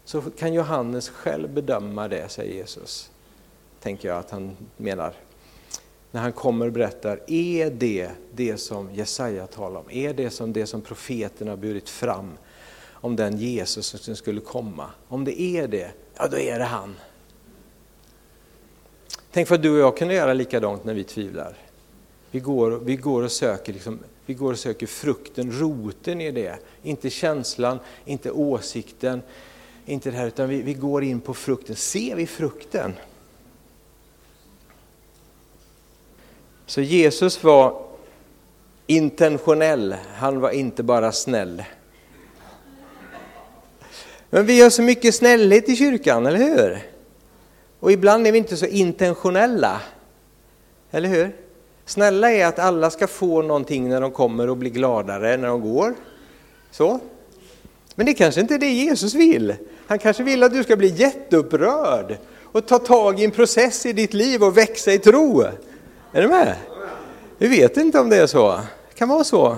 Så 0.04 0.22
kan 0.22 0.54
Johannes 0.54 1.08
själv 1.08 1.50
bedöma 1.50 2.08
det, 2.08 2.28
säger 2.28 2.54
Jesus. 2.54 3.10
Tänker 3.80 4.08
jag 4.08 4.18
att 4.18 4.30
han 4.30 4.56
menar 4.76 5.14
när 6.10 6.20
han 6.20 6.32
kommer 6.32 6.66
och 6.66 6.72
berättar, 6.72 7.20
är 7.26 7.70
det 7.70 8.10
det 8.34 8.56
som 8.56 8.94
Jesaja 8.94 9.46
talar 9.46 9.80
om? 9.80 9.90
Är 9.90 10.14
det 10.14 10.30
som 10.30 10.52
det 10.52 10.66
som 10.66 10.80
profeterna 10.80 11.50
har 11.50 11.56
burit 11.56 11.88
fram 11.88 12.32
om 12.90 13.16
den 13.16 13.36
Jesus 13.36 13.86
som 13.86 14.16
skulle 14.16 14.40
komma? 14.40 14.90
Om 15.08 15.24
det 15.24 15.40
är 15.40 15.68
det, 15.68 15.90
ja 16.16 16.28
då 16.28 16.38
är 16.38 16.58
det 16.58 16.64
han. 16.64 16.96
Tänk 19.30 19.48
för 19.48 19.54
att 19.54 19.62
du 19.62 19.70
och 19.70 19.78
jag 19.78 19.96
kunde 19.96 20.14
göra 20.14 20.32
likadant 20.32 20.84
när 20.84 20.94
vi 20.94 21.04
tvivlar. 21.04 21.67
Vi 22.30 22.40
går, 22.40 22.70
vi 22.70 22.96
går, 22.96 23.22
och, 23.22 23.32
söker 23.32 23.72
liksom, 23.72 23.98
vi 24.26 24.34
går 24.34 24.52
och 24.52 24.58
söker 24.58 24.86
frukten, 24.86 25.52
roten 25.52 26.20
i 26.20 26.30
det. 26.30 26.58
Inte 26.82 27.10
känslan, 27.10 27.78
inte 28.04 28.30
åsikten, 28.30 29.22
inte 29.86 30.10
det 30.10 30.16
här, 30.16 30.26
utan 30.26 30.48
vi, 30.48 30.62
vi 30.62 30.74
går 30.74 31.04
in 31.04 31.20
på 31.20 31.34
frukten. 31.34 31.76
Ser 31.76 32.16
vi 32.16 32.26
frukten? 32.26 32.92
Så 36.66 36.80
Jesus 36.80 37.42
var 37.44 37.82
intentionell, 38.86 39.96
han 40.14 40.40
var 40.40 40.50
inte 40.50 40.82
bara 40.82 41.12
snäll. 41.12 41.64
Men 44.30 44.46
vi 44.46 44.62
har 44.62 44.70
så 44.70 44.82
mycket 44.82 45.14
snällhet 45.14 45.68
i 45.68 45.76
kyrkan, 45.76 46.26
eller 46.26 46.38
hur? 46.38 46.78
Och 47.80 47.92
ibland 47.92 48.26
är 48.26 48.32
vi 48.32 48.38
inte 48.38 48.56
så 48.56 48.66
intentionella. 48.66 49.80
Eller 50.90 51.08
hur? 51.08 51.47
Snälla 51.88 52.30
är 52.30 52.46
att 52.46 52.58
alla 52.58 52.90
ska 52.90 53.06
få 53.06 53.42
någonting 53.42 53.88
när 53.88 54.00
de 54.00 54.10
kommer 54.10 54.50
och 54.50 54.56
blir 54.56 54.70
gladare 54.70 55.36
när 55.36 55.48
de 55.48 55.60
går. 55.60 55.94
Så. 56.70 57.00
Men 57.94 58.06
det 58.06 58.14
kanske 58.14 58.40
inte 58.40 58.54
är 58.54 58.58
det 58.58 58.70
Jesus 58.70 59.14
vill. 59.14 59.54
Han 59.86 59.98
kanske 59.98 60.22
vill 60.22 60.42
att 60.42 60.52
du 60.52 60.64
ska 60.64 60.76
bli 60.76 60.88
jätteupprörd 60.88 62.18
och 62.44 62.66
ta 62.66 62.78
tag 62.78 63.20
i 63.20 63.24
en 63.24 63.30
process 63.30 63.86
i 63.86 63.92
ditt 63.92 64.14
liv 64.14 64.42
och 64.42 64.56
växa 64.56 64.92
i 64.92 64.98
tro. 64.98 65.42
Är 66.12 66.22
du 66.22 66.28
med? 66.28 66.54
Vi 67.38 67.48
vet 67.48 67.76
inte 67.76 68.00
om 68.00 68.08
det 68.08 68.16
är 68.16 68.26
så. 68.26 68.50
Det 68.88 68.94
kan 68.94 69.08
vara 69.08 69.24
så. 69.24 69.56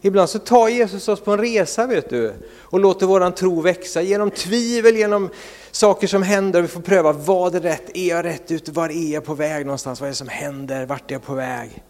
Ibland 0.00 0.30
så 0.30 0.38
tar 0.38 0.68
Jesus 0.68 1.08
oss 1.08 1.20
på 1.20 1.32
en 1.32 1.38
resa 1.38 1.86
vet 1.86 2.10
du 2.10 2.32
och 2.58 2.80
låter 2.80 3.06
våran 3.06 3.34
tro 3.34 3.60
växa 3.60 4.02
genom 4.02 4.30
tvivel, 4.30 4.96
genom 4.96 5.28
saker 5.70 6.06
som 6.06 6.22
händer. 6.22 6.62
Vi 6.62 6.68
får 6.68 6.80
pröva, 6.80 7.12
vad 7.12 7.54
är 7.54 7.60
rätt? 7.60 7.96
Är 7.96 8.08
jag 8.08 8.24
rätt 8.24 8.50
ute? 8.50 8.72
Var 8.72 8.88
är 8.88 9.12
jag 9.12 9.24
på 9.24 9.34
väg 9.34 9.66
någonstans? 9.66 10.00
Vad 10.00 10.06
är 10.06 10.10
det 10.10 10.16
som 10.16 10.28
händer? 10.28 10.86
Vart 10.86 11.10
är 11.10 11.14
jag 11.14 11.22
på 11.22 11.34
väg? 11.34 11.82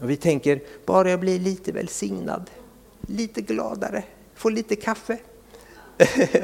Och 0.00 0.10
vi 0.10 0.16
tänker, 0.16 0.62
bara 0.86 1.10
jag 1.10 1.20
blir 1.20 1.38
lite 1.38 1.72
välsignad, 1.72 2.50
lite 3.00 3.40
gladare, 3.40 4.02
får 4.34 4.50
lite 4.50 4.76
kaffe. 4.76 5.18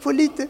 får 0.00 0.12
lite. 0.12 0.46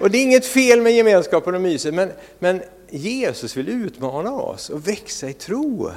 Och 0.00 0.10
det 0.10 0.18
är 0.18 0.22
inget 0.22 0.46
fel 0.46 0.80
med 0.80 0.92
gemenskapen 0.92 1.54
och 1.54 1.60
myset, 1.60 1.94
men, 1.94 2.10
men 2.38 2.62
Jesus 2.90 3.56
vill 3.56 3.68
utmana 3.68 4.32
oss 4.32 4.70
och 4.70 4.88
växa 4.88 5.28
i 5.28 5.32
tro 5.32 5.90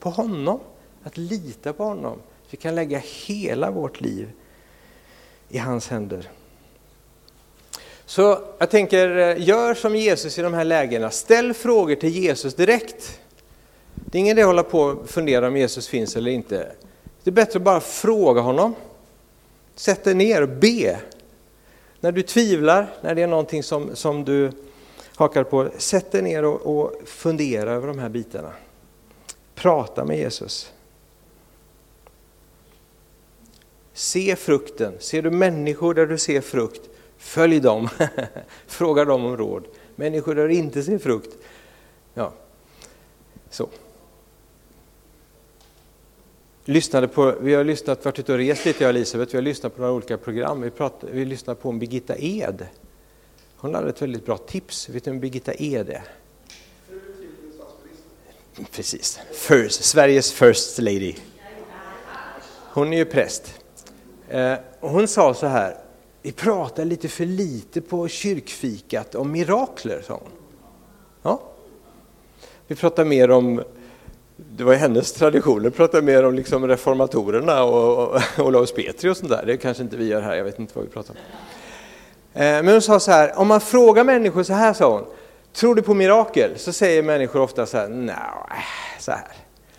på 0.00 0.10
honom, 0.10 0.60
att 1.04 1.16
lita 1.16 1.72
på 1.72 1.84
honom. 1.84 2.18
Vi 2.50 2.56
kan 2.56 2.74
lägga 2.74 3.02
hela 3.26 3.70
vårt 3.70 4.00
liv 4.00 4.30
i 5.48 5.58
hans 5.58 5.88
händer. 5.88 6.30
Så 8.06 8.38
jag 8.58 8.70
tänker, 8.70 9.16
eh, 9.16 9.48
gör 9.48 9.74
som 9.74 9.96
Jesus 9.96 10.38
i 10.38 10.42
de 10.42 10.54
här 10.54 10.64
lägena. 10.64 11.10
Ställ 11.10 11.54
frågor 11.54 11.94
till 11.94 12.08
Jesus 12.08 12.54
direkt. 12.54 13.20
Det 13.94 14.18
är 14.18 14.20
ingen 14.20 14.38
idé 14.38 14.42
att 14.42 14.46
hålla 14.46 14.62
på 14.62 14.80
och 14.80 15.10
fundera 15.10 15.48
om 15.48 15.56
Jesus 15.56 15.88
finns 15.88 16.16
eller 16.16 16.30
inte. 16.30 16.72
Det 17.22 17.30
är 17.30 17.32
bättre 17.32 17.56
att 17.56 17.62
bara 17.62 17.80
fråga 17.80 18.40
honom. 18.40 18.74
Sätt 19.74 20.04
dig 20.04 20.14
ner 20.14 20.42
och 20.42 20.48
be. 20.48 21.00
När 22.00 22.12
du 22.12 22.22
tvivlar, 22.22 22.94
när 23.00 23.14
det 23.14 23.22
är 23.22 23.26
någonting 23.26 23.62
som, 23.62 23.96
som 23.96 24.24
du 24.24 24.52
hakar 25.16 25.44
på, 25.44 25.68
sätt 25.78 26.12
dig 26.12 26.22
ner 26.22 26.44
och, 26.44 26.60
och 26.60 26.92
fundera 27.04 27.72
över 27.72 27.86
de 27.86 27.98
här 27.98 28.08
bitarna. 28.08 28.52
Prata 29.54 30.04
med 30.04 30.18
Jesus. 30.18 30.72
Se 33.92 34.36
frukten. 34.36 34.94
Ser 34.98 35.22
du 35.22 35.30
människor 35.30 35.94
där 35.94 36.06
du 36.06 36.18
ser 36.18 36.40
frukt, 36.40 36.88
följ 37.16 37.60
dem. 37.60 37.88
Fråga 38.66 39.04
dem 39.04 39.24
om 39.24 39.36
råd. 39.36 39.64
Människor 39.96 40.34
där 40.34 40.48
du 40.48 40.54
inte 40.54 40.82
ser 40.82 40.98
frukt, 40.98 41.38
ja, 42.14 42.32
så. 43.50 43.68
Lyssnade 46.64 47.08
på, 47.08 47.34
vi 47.40 47.54
har 47.54 47.64
lyssnat, 47.64 48.04
varit 48.04 48.18
ute 48.18 48.32
och 48.32 48.38
rest 48.38 48.64
lite 48.64 48.84
jag 48.84 48.88
och 48.88 48.96
Elisabeth, 48.96 49.32
vi 49.32 49.36
har 49.36 49.42
lyssnat 49.42 49.76
på 49.76 49.80
några 49.80 49.94
olika 49.94 50.18
program. 50.18 50.60
Vi, 50.60 50.70
pratade, 50.70 51.12
vi 51.12 51.24
lyssnade 51.24 51.60
på 51.60 51.68
en 51.68 51.78
Birgitta 51.78 52.14
Ed. 52.18 52.66
Hon 53.56 53.74
hade 53.74 53.88
ett 53.88 54.02
väldigt 54.02 54.26
bra 54.26 54.36
tips. 54.36 54.88
Vet 54.88 55.04
du 55.04 55.10
vem 55.10 55.20
Birgitta 55.20 55.52
Ed 55.54 55.88
är? 55.88 56.02
Precis, 58.70 59.20
first, 59.32 59.84
Sveriges 59.84 60.32
first 60.32 60.78
lady. 60.78 61.14
Hon 62.72 62.92
är 62.92 62.96
ju 62.96 63.04
präst. 63.04 63.54
Eh, 64.28 64.54
hon 64.80 65.08
sa 65.08 65.34
så 65.34 65.46
här, 65.46 65.76
vi 66.22 66.32
pratar 66.32 66.84
lite 66.84 67.08
för 67.08 67.24
lite 67.24 67.80
på 67.80 68.08
kyrkfikat 68.08 69.14
om 69.14 69.32
mirakler, 69.32 70.02
sa 70.06 70.14
hon. 70.14 70.32
Ja. 71.22 71.42
Vi 72.66 72.74
pratar 72.76 73.04
mer 73.04 73.30
om, 73.30 73.62
det 74.36 74.64
var 74.64 74.74
hennes 74.74 75.12
tradition, 75.12 75.62
vi 75.62 75.70
pratar 75.70 76.02
mer 76.02 76.24
om 76.24 76.34
liksom 76.34 76.68
reformatorerna 76.68 77.62
och, 77.64 78.08
och 78.08 78.20
Olaus 78.38 78.72
Petri 78.72 79.10
och 79.10 79.16
sånt 79.16 79.30
där. 79.30 79.46
Det 79.46 79.56
kanske 79.56 79.82
inte 79.82 79.96
vi 79.96 80.06
gör 80.06 80.20
här, 80.20 80.36
jag 80.36 80.44
vet 80.44 80.58
inte 80.58 80.72
vad 80.74 80.84
vi 80.84 80.90
pratar 80.90 81.14
om. 81.14 81.20
Eh, 82.42 82.62
men 82.62 82.68
hon 82.68 82.82
sa 82.82 83.00
så 83.00 83.10
här, 83.10 83.38
om 83.38 83.48
man 83.48 83.60
frågar 83.60 84.04
människor 84.04 84.42
så 84.42 84.52
här, 84.52 84.72
sa 84.72 84.92
hon, 84.92 85.06
Tror 85.52 85.74
du 85.74 85.82
på 85.82 85.94
mirakel? 85.94 86.58
Så 86.58 86.72
säger 86.72 87.02
människor 87.02 87.40
ofta 87.40 87.66
så 87.66 87.76
här, 87.76 87.88
nej, 87.88 88.16
så 88.98 89.10
här. 89.10 89.32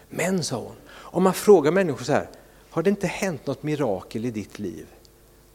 Men, 0.10 0.44
sa 0.44 0.58
hon, 0.58 0.76
om 0.90 1.24
man 1.24 1.34
frågar 1.34 1.72
människor 1.72 2.06
så 2.06 2.12
här, 2.12 2.30
har 2.70 2.84
det 2.84 2.90
inte 2.90 3.08
hänt 3.08 3.48
något 3.48 3.64
mirakel 3.64 4.26
i 4.26 4.32
ditt 4.32 4.60
liv? 4.60 4.88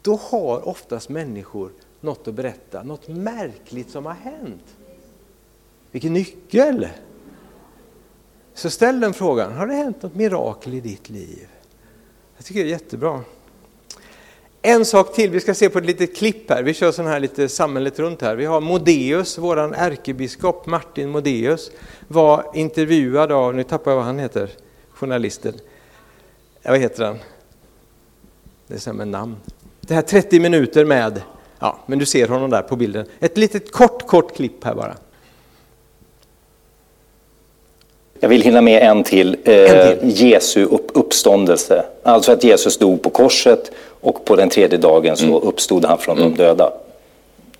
Då 0.01 0.15
har 0.15 0.67
oftast 0.67 1.09
människor 1.09 1.71
något 2.01 2.27
att 2.27 2.33
berätta, 2.33 2.83
något 2.83 3.07
märkligt 3.07 3.89
som 3.89 4.05
har 4.05 4.13
hänt. 4.13 4.75
Vilken 5.91 6.13
nyckel! 6.13 6.87
Så 8.53 8.69
ställ 8.69 8.99
den 8.99 9.13
frågan, 9.13 9.53
har 9.53 9.67
det 9.67 9.73
hänt 9.73 10.01
något 10.01 10.15
mirakel 10.15 10.73
i 10.73 10.79
ditt 10.79 11.09
liv? 11.09 11.47
Jag 12.37 12.45
tycker 12.45 12.63
det 12.63 12.69
är 12.69 12.71
jättebra. 12.71 13.23
En 14.67 14.85
sak 14.85 15.13
till, 15.13 15.31
vi 15.31 15.39
ska 15.39 15.53
se 15.53 15.69
på 15.69 15.79
ett 15.79 15.85
litet 15.85 16.15
klipp 16.15 16.49
här. 16.49 16.63
Vi 16.63 16.73
kör 16.73 16.91
sån 16.91 17.07
här 17.07 17.19
lite 17.19 17.49
samhället 17.49 17.99
runt 17.99 18.21
här. 18.21 18.35
Vi 18.35 18.45
har 18.45 18.61
Modeus, 18.61 19.37
våran 19.37 19.73
ärkebiskop 19.73 20.65
Martin 20.65 21.09
Modeus 21.09 21.71
var 22.07 22.51
intervjuad 22.53 23.31
av, 23.31 23.55
nu 23.55 23.63
tappar 23.63 23.91
jag 23.91 23.95
vad 23.95 24.05
han 24.05 24.19
heter, 24.19 24.49
journalisten. 24.91 25.53
Ja, 26.61 26.71
vad 26.71 26.79
heter 26.79 27.03
han? 27.03 27.17
Det 28.67 28.87
är 28.87 28.93
med 28.93 29.07
namn. 29.07 29.35
Det 29.81 29.93
här 29.93 30.01
30 30.01 30.39
minuter 30.39 30.85
med, 30.85 31.21
ja, 31.59 31.79
men 31.85 31.99
du 31.99 32.05
ser 32.05 32.27
honom 32.27 32.49
där 32.49 32.61
på 32.61 32.75
bilden. 32.75 33.05
Ett 33.19 33.37
litet 33.37 33.71
kort, 33.71 34.07
kort 34.07 34.35
klipp 34.35 34.63
här 34.63 34.75
bara. 34.75 34.95
Jag 38.19 38.29
vill 38.29 38.41
hinna 38.41 38.61
med 38.61 38.81
en 38.81 39.03
till. 39.03 39.37
Eh, 39.43 39.55
en 39.55 39.99
till. 39.99 40.21
Jesu 40.21 40.63
upp, 40.63 40.91
uppståndelse. 40.93 41.85
Alltså 42.03 42.31
att 42.31 42.43
Jesus 42.43 42.77
dog 42.77 43.01
på 43.01 43.09
korset 43.09 43.71
och 44.01 44.25
på 44.25 44.35
den 44.35 44.49
tredje 44.49 44.77
dagen 44.77 45.17
så 45.17 45.25
mm. 45.25 45.35
uppstod 45.35 45.85
han 45.85 45.97
från 45.97 46.17
mm. 46.17 46.31
de 46.31 46.43
döda. 46.43 46.73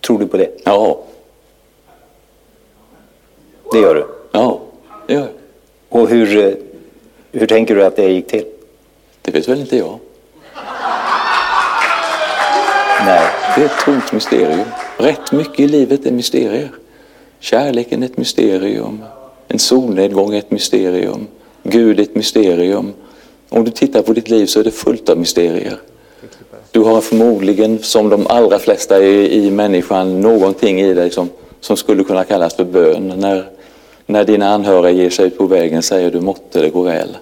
Tror 0.01 0.19
du 0.19 0.27
på 0.27 0.37
det? 0.37 0.49
Ja. 0.63 0.99
Det 3.71 3.79
gör 3.79 3.95
du? 3.95 4.07
Ja, 4.31 4.59
det 5.07 5.13
gör 5.13 5.21
jag. 5.21 5.29
Och 5.89 6.09
hur, 6.09 6.45
eh, 6.45 6.53
hur 7.31 7.47
tänker 7.47 7.75
du 7.75 7.85
att 7.85 7.95
det 7.95 8.09
gick 8.09 8.27
till? 8.27 8.45
Det 9.21 9.31
vet 9.31 9.47
väl 9.47 9.59
inte 9.59 9.77
jag. 9.77 9.99
Nej. 13.05 13.29
Det 13.55 13.61
är 13.61 13.65
ett 13.65 13.85
tomt 13.85 14.11
mysterium. 14.11 14.65
Rätt 14.97 15.31
mycket 15.31 15.59
i 15.59 15.67
livet 15.67 16.05
är 16.05 16.11
mysterier. 16.11 16.71
Kärleken 17.39 18.03
är 18.03 18.07
ett 18.07 18.17
mysterium. 18.17 19.03
En 19.47 19.59
solnedgång 19.59 20.33
är 20.33 20.39
ett 20.39 20.51
mysterium. 20.51 21.27
Gud 21.63 21.99
är 21.99 22.03
ett 22.03 22.15
mysterium. 22.15 22.93
Om 23.49 23.63
du 23.63 23.71
tittar 23.71 24.01
på 24.01 24.13
ditt 24.13 24.29
liv 24.29 24.45
så 24.45 24.59
är 24.59 24.63
det 24.63 24.71
fullt 24.71 25.09
av 25.09 25.17
mysterier. 25.17 25.79
Du 26.71 26.79
har 26.79 27.01
förmodligen, 27.01 27.79
som 27.83 28.09
de 28.09 28.27
allra 28.27 28.59
flesta 28.59 29.03
i, 29.03 29.45
i 29.45 29.51
människan, 29.51 30.21
någonting 30.21 30.81
i 30.81 30.93
dig 30.93 31.11
som, 31.11 31.29
som 31.59 31.77
skulle 31.77 32.03
kunna 32.03 32.23
kallas 32.23 32.55
för 32.55 32.63
bön. 32.63 33.13
När, 33.17 33.49
när 34.05 34.23
dina 34.23 34.49
anhöriga 34.49 34.91
ger 34.91 35.09
sig 35.09 35.27
ut 35.27 35.37
på 35.37 35.47
vägen 35.47 35.83
säger 35.83 36.11
du 36.11 36.21
måtte 36.21 36.61
det 36.61 36.69
gå 36.69 36.81
väl. 36.81 37.17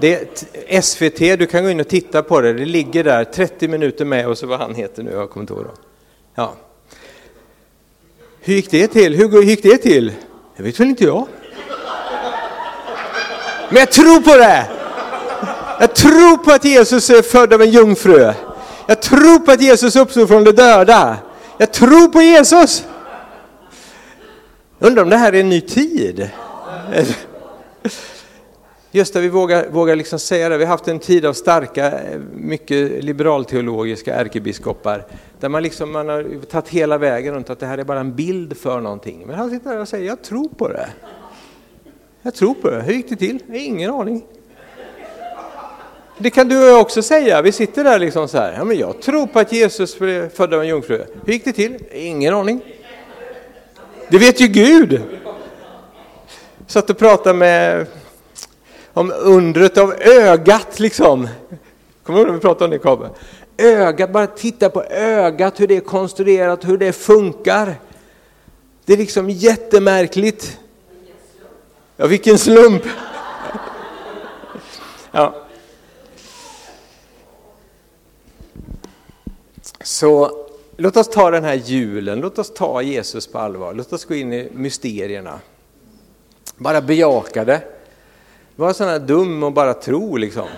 Det, 0.00 0.44
SVT, 0.84 1.18
du 1.18 1.46
kan 1.46 1.64
gå 1.64 1.70
in 1.70 1.80
och 1.80 1.88
titta 1.88 2.22
på 2.22 2.40
det, 2.40 2.52
det 2.52 2.64
ligger 2.64 3.04
där 3.04 3.24
30 3.24 3.68
minuter 3.68 4.04
med 4.04 4.28
och 4.28 4.38
så 4.38 4.46
vad 4.46 4.58
han 4.58 4.74
heter 4.74 5.02
nu, 5.02 5.10
jag 5.10 5.30
kommer 5.30 5.42
inte 5.42 5.52
ihåg. 5.52 5.66
Ja. 6.34 6.54
Hur 8.40 8.54
gick 8.54 8.70
det 8.70 8.88
till? 8.88 9.14
Hur 9.14 9.42
gick 9.42 9.62
det 9.62 9.76
till? 9.76 10.12
Det 10.56 10.62
vet 10.62 10.80
väl 10.80 10.88
inte 10.88 11.04
jag. 11.04 11.26
Men 13.68 13.78
jag 13.78 13.92
tror 13.92 14.20
på 14.20 14.36
det! 14.38 14.79
Jag 15.80 15.94
tror 15.94 16.36
på 16.36 16.50
att 16.52 16.64
Jesus 16.64 17.10
är 17.10 17.22
född 17.22 17.52
av 17.52 17.62
en 17.62 17.70
jungfru. 17.70 18.32
Jag 18.86 19.02
tror 19.02 19.38
på 19.38 19.52
att 19.52 19.62
Jesus 19.62 19.96
uppstod 19.96 20.28
från 20.28 20.44
de 20.44 20.52
döda. 20.52 21.16
Jag 21.58 21.72
tror 21.72 22.08
på 22.08 22.22
Jesus! 22.22 22.84
Undrar 24.78 25.02
om 25.02 25.10
det 25.10 25.16
här 25.16 25.32
är 25.32 25.40
en 25.40 25.48
ny 25.48 25.60
tid? 25.60 26.30
Just 28.90 29.14
det, 29.14 29.20
vi 29.20 29.28
vågar, 29.28 29.68
vågar 29.68 29.96
liksom 29.96 30.18
säga 30.18 30.48
det. 30.48 30.58
Vi 30.58 30.64
har 30.64 30.70
haft 30.70 30.88
en 30.88 30.98
tid 30.98 31.26
av 31.26 31.32
starka, 31.32 32.00
mycket 32.34 33.04
liberalteologiska 33.04 34.14
ärkebiskopar 34.14 35.06
där 35.40 35.48
man, 35.48 35.62
liksom, 35.62 35.92
man 35.92 36.08
har 36.08 36.44
tagit 36.44 36.68
hela 36.68 36.98
vägen 36.98 37.34
runt 37.34 37.50
att 37.50 37.60
det 37.60 37.66
här 37.66 37.78
är 37.78 37.84
bara 37.84 38.00
en 38.00 38.14
bild 38.14 38.56
för 38.56 38.80
någonting. 38.80 39.24
Men 39.26 39.36
han 39.36 39.50
sitter 39.50 39.70
där 39.70 39.80
och 39.80 39.88
säger, 39.88 40.06
jag 40.06 40.22
tror 40.22 40.48
på 40.48 40.68
det. 40.68 40.88
Jag 42.22 42.34
tror 42.34 42.54
på 42.54 42.70
det. 42.70 42.82
Hur 42.82 42.92
gick 42.92 43.08
det 43.08 43.16
till? 43.16 43.42
Ingen 43.52 43.90
aning. 43.90 44.26
Det 46.22 46.30
kan 46.30 46.48
du 46.48 46.76
också 46.76 47.02
säga. 47.02 47.42
Vi 47.42 47.52
sitter 47.52 47.84
där 47.84 47.98
liksom 47.98 48.28
så 48.28 48.38
här. 48.38 48.54
Ja, 48.58 48.64
men 48.64 48.78
jag 48.78 49.02
tror 49.02 49.26
på 49.26 49.38
att 49.38 49.52
Jesus 49.52 49.98
blev 49.98 50.28
född 50.28 50.54
av 50.54 50.60
en 50.60 50.68
jungfru. 50.68 51.04
Hur 51.24 51.32
gick 51.32 51.44
det 51.44 51.52
till? 51.52 51.78
Ingen 51.92 52.34
aning. 52.34 52.60
Det 54.08 54.18
vet 54.18 54.40
ju 54.40 54.46
Gud. 54.46 55.02
Satt 56.66 56.90
och 56.90 56.98
pratade 56.98 57.38
med 57.38 57.86
om 58.92 59.12
undret 59.16 59.78
av 59.78 59.94
ögat 60.00 60.80
liksom. 60.80 61.28
Kommer 62.02 62.18
du 62.18 62.22
ihåg 62.22 62.28
när 62.28 62.34
vi 62.34 62.40
pratade 62.40 62.64
om 62.64 62.70
det 62.70 62.78
Kabe? 62.78 63.10
ögat, 63.58 64.12
bara 64.12 64.26
titta 64.26 64.70
på 64.70 64.82
ögat, 64.84 65.60
hur 65.60 65.66
det 65.66 65.76
är 65.76 65.80
konstruerat, 65.80 66.68
hur 66.68 66.78
det 66.78 66.92
funkar. 66.92 67.74
Det 68.84 68.92
är 68.92 68.96
liksom 68.96 69.30
jättemärkligt. 69.30 70.58
Ja, 71.96 72.06
vilken 72.06 72.38
slump! 72.38 72.82
Ja. 75.12 75.34
Så 80.00 80.46
låt 80.76 80.96
oss 80.96 81.08
ta 81.08 81.30
den 81.30 81.44
här 81.44 81.54
julen, 81.54 82.20
låt 82.20 82.38
oss 82.38 82.54
ta 82.54 82.82
Jesus 82.82 83.26
på 83.26 83.38
allvar, 83.38 83.74
låt 83.74 83.92
oss 83.92 84.04
gå 84.04 84.14
in 84.14 84.32
i 84.32 84.48
mysterierna. 84.52 85.40
Bara 86.56 86.80
bejaka 86.80 87.44
det. 87.44 87.62
Var 88.56 88.72
sån 88.72 88.88
här 88.88 88.98
dum 88.98 89.42
och 89.42 89.52
bara 89.52 89.74
tro 89.74 90.16
liksom. 90.16 90.48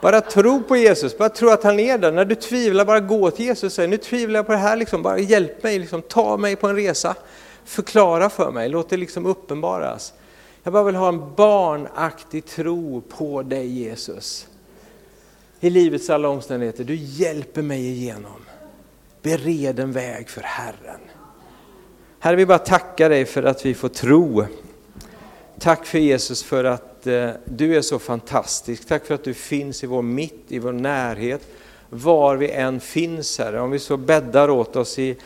Bara 0.00 0.20
tro 0.20 0.62
på 0.62 0.76
Jesus, 0.76 1.18
bara 1.18 1.28
tro 1.28 1.48
att 1.48 1.64
han 1.64 1.80
är 1.80 1.98
där. 1.98 2.12
När 2.12 2.24
du 2.24 2.34
tvivlar, 2.34 2.84
bara 2.84 3.00
gå 3.00 3.30
till 3.30 3.46
Jesus 3.46 3.64
och 3.64 3.72
säg, 3.72 3.86
nu 3.86 3.96
tvivlar 3.96 4.38
jag 4.38 4.46
på 4.46 4.52
det 4.52 4.58
här, 4.58 4.76
liksom. 4.76 5.02
bara 5.02 5.18
hjälp 5.18 5.62
mig, 5.62 5.78
liksom. 5.78 6.02
ta 6.02 6.36
mig 6.36 6.56
på 6.56 6.68
en 6.68 6.76
resa. 6.76 7.14
Förklara 7.64 8.30
för 8.30 8.50
mig, 8.50 8.68
låt 8.68 8.88
det 8.88 8.96
liksom 8.96 9.26
uppenbaras. 9.26 10.12
Jag 10.62 10.72
bara 10.72 10.84
vill 10.84 10.94
ha 10.94 11.08
en 11.08 11.34
barnaktig 11.34 12.46
tro 12.46 13.00
på 13.00 13.42
dig 13.42 13.66
Jesus. 13.66 14.46
I 15.60 15.70
livets 15.70 16.10
alla 16.10 16.28
omständigheter, 16.28 16.84
du 16.84 16.94
hjälper 16.94 17.62
mig 17.62 17.86
igenom. 17.86 18.40
Bered 19.22 19.80
en 19.80 19.92
väg 19.92 20.28
för 20.28 20.40
Herren. 20.40 21.00
Herre, 22.18 22.36
vi 22.36 22.46
bara 22.46 22.58
tacka 22.58 23.08
dig 23.08 23.24
för 23.24 23.42
att 23.42 23.66
vi 23.66 23.74
får 23.74 23.88
tro. 23.88 24.44
Tack 25.58 25.86
för 25.86 25.98
Jesus 25.98 26.42
för 26.42 26.64
att 26.64 27.06
eh, 27.06 27.30
du 27.44 27.76
är 27.76 27.80
så 27.80 27.98
fantastisk. 27.98 28.88
Tack 28.88 29.06
för 29.06 29.14
att 29.14 29.24
du 29.24 29.34
finns 29.34 29.84
i 29.84 29.86
vår 29.86 30.02
mitt, 30.02 30.44
i 30.48 30.58
vår 30.58 30.72
närhet, 30.72 31.40
var 31.88 32.36
vi 32.36 32.50
än 32.50 32.80
finns 32.80 33.38
Herre. 33.38 33.60
Om 33.60 33.70
vi 33.70 33.78
så 33.78 33.96
bäddar 33.96 34.50
åt 34.50 34.76
oss 34.76 34.98
i 34.98 35.16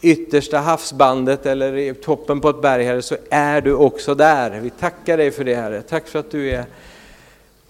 yttersta 0.00 0.58
havsbandet 0.58 1.46
eller 1.46 1.76
i 1.76 1.94
toppen 1.94 2.40
på 2.40 2.48
ett 2.48 2.62
berg 2.62 2.84
Herre, 2.84 3.02
så 3.02 3.16
är 3.30 3.60
du 3.60 3.74
också 3.74 4.14
där. 4.14 4.60
Vi 4.60 4.70
tackar 4.70 5.16
dig 5.16 5.30
för 5.30 5.44
det 5.44 5.54
Herre. 5.54 5.82
Tack 5.82 6.08
för 6.08 6.18
att 6.18 6.30
du 6.30 6.50
är, 6.50 6.64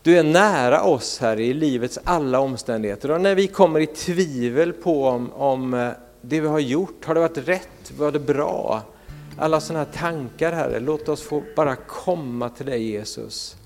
du 0.05 0.19
är 0.19 0.23
nära 0.23 0.83
oss 0.83 1.19
Herre 1.19 1.45
i 1.45 1.55
livets 1.55 1.99
alla 2.05 2.41
omständigheter. 2.41 3.11
Och 3.11 3.21
när 3.21 3.35
vi 3.35 3.47
kommer 3.47 3.81
i 3.81 3.87
tvivel 3.87 4.73
på 4.73 5.09
om, 5.09 5.33
om 5.33 5.75
eh, 5.75 5.91
det 6.21 6.41
vi 6.41 6.49
har 6.49 6.59
gjort, 6.59 7.05
har 7.05 7.15
det 7.15 7.21
varit 7.21 7.49
rätt, 7.49 7.93
var 7.99 8.13
det 8.13 8.19
bra? 8.19 8.83
Alla 9.39 9.61
sådana 9.61 9.85
här 9.85 9.93
tankar 9.93 10.53
Herre, 10.53 10.81
låt 10.81 11.09
oss 11.09 11.23
få 11.23 11.43
bara 11.57 11.77
komma 11.77 12.49
till 12.49 12.67
dig 12.67 12.91
Jesus. 12.91 13.57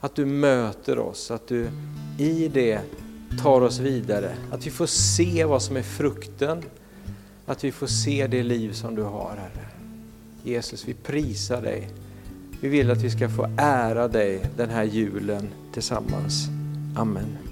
Att 0.00 0.14
du 0.14 0.24
möter 0.24 0.98
oss, 0.98 1.30
att 1.30 1.48
du 1.48 1.68
i 2.18 2.48
det 2.48 2.80
tar 3.42 3.60
oss 3.60 3.78
vidare. 3.78 4.34
Att 4.52 4.66
vi 4.66 4.70
får 4.70 4.86
se 4.86 5.44
vad 5.44 5.62
som 5.62 5.76
är 5.76 5.82
frukten, 5.82 6.62
att 7.46 7.64
vi 7.64 7.72
får 7.72 7.86
se 7.86 8.26
det 8.26 8.42
liv 8.42 8.72
som 8.72 8.94
du 8.94 9.02
har 9.02 9.36
Herre. 9.36 9.66
Jesus, 10.42 10.88
vi 10.88 10.94
prisar 10.94 11.62
dig. 11.62 11.90
Vi 12.60 12.68
vill 12.68 12.90
att 12.90 13.02
vi 13.02 13.10
ska 13.10 13.28
få 13.28 13.48
ära 13.58 14.08
dig 14.08 14.42
den 14.56 14.70
här 14.70 14.84
julen 14.84 15.48
tillsammans. 15.72 16.48
Amen. 16.96 17.43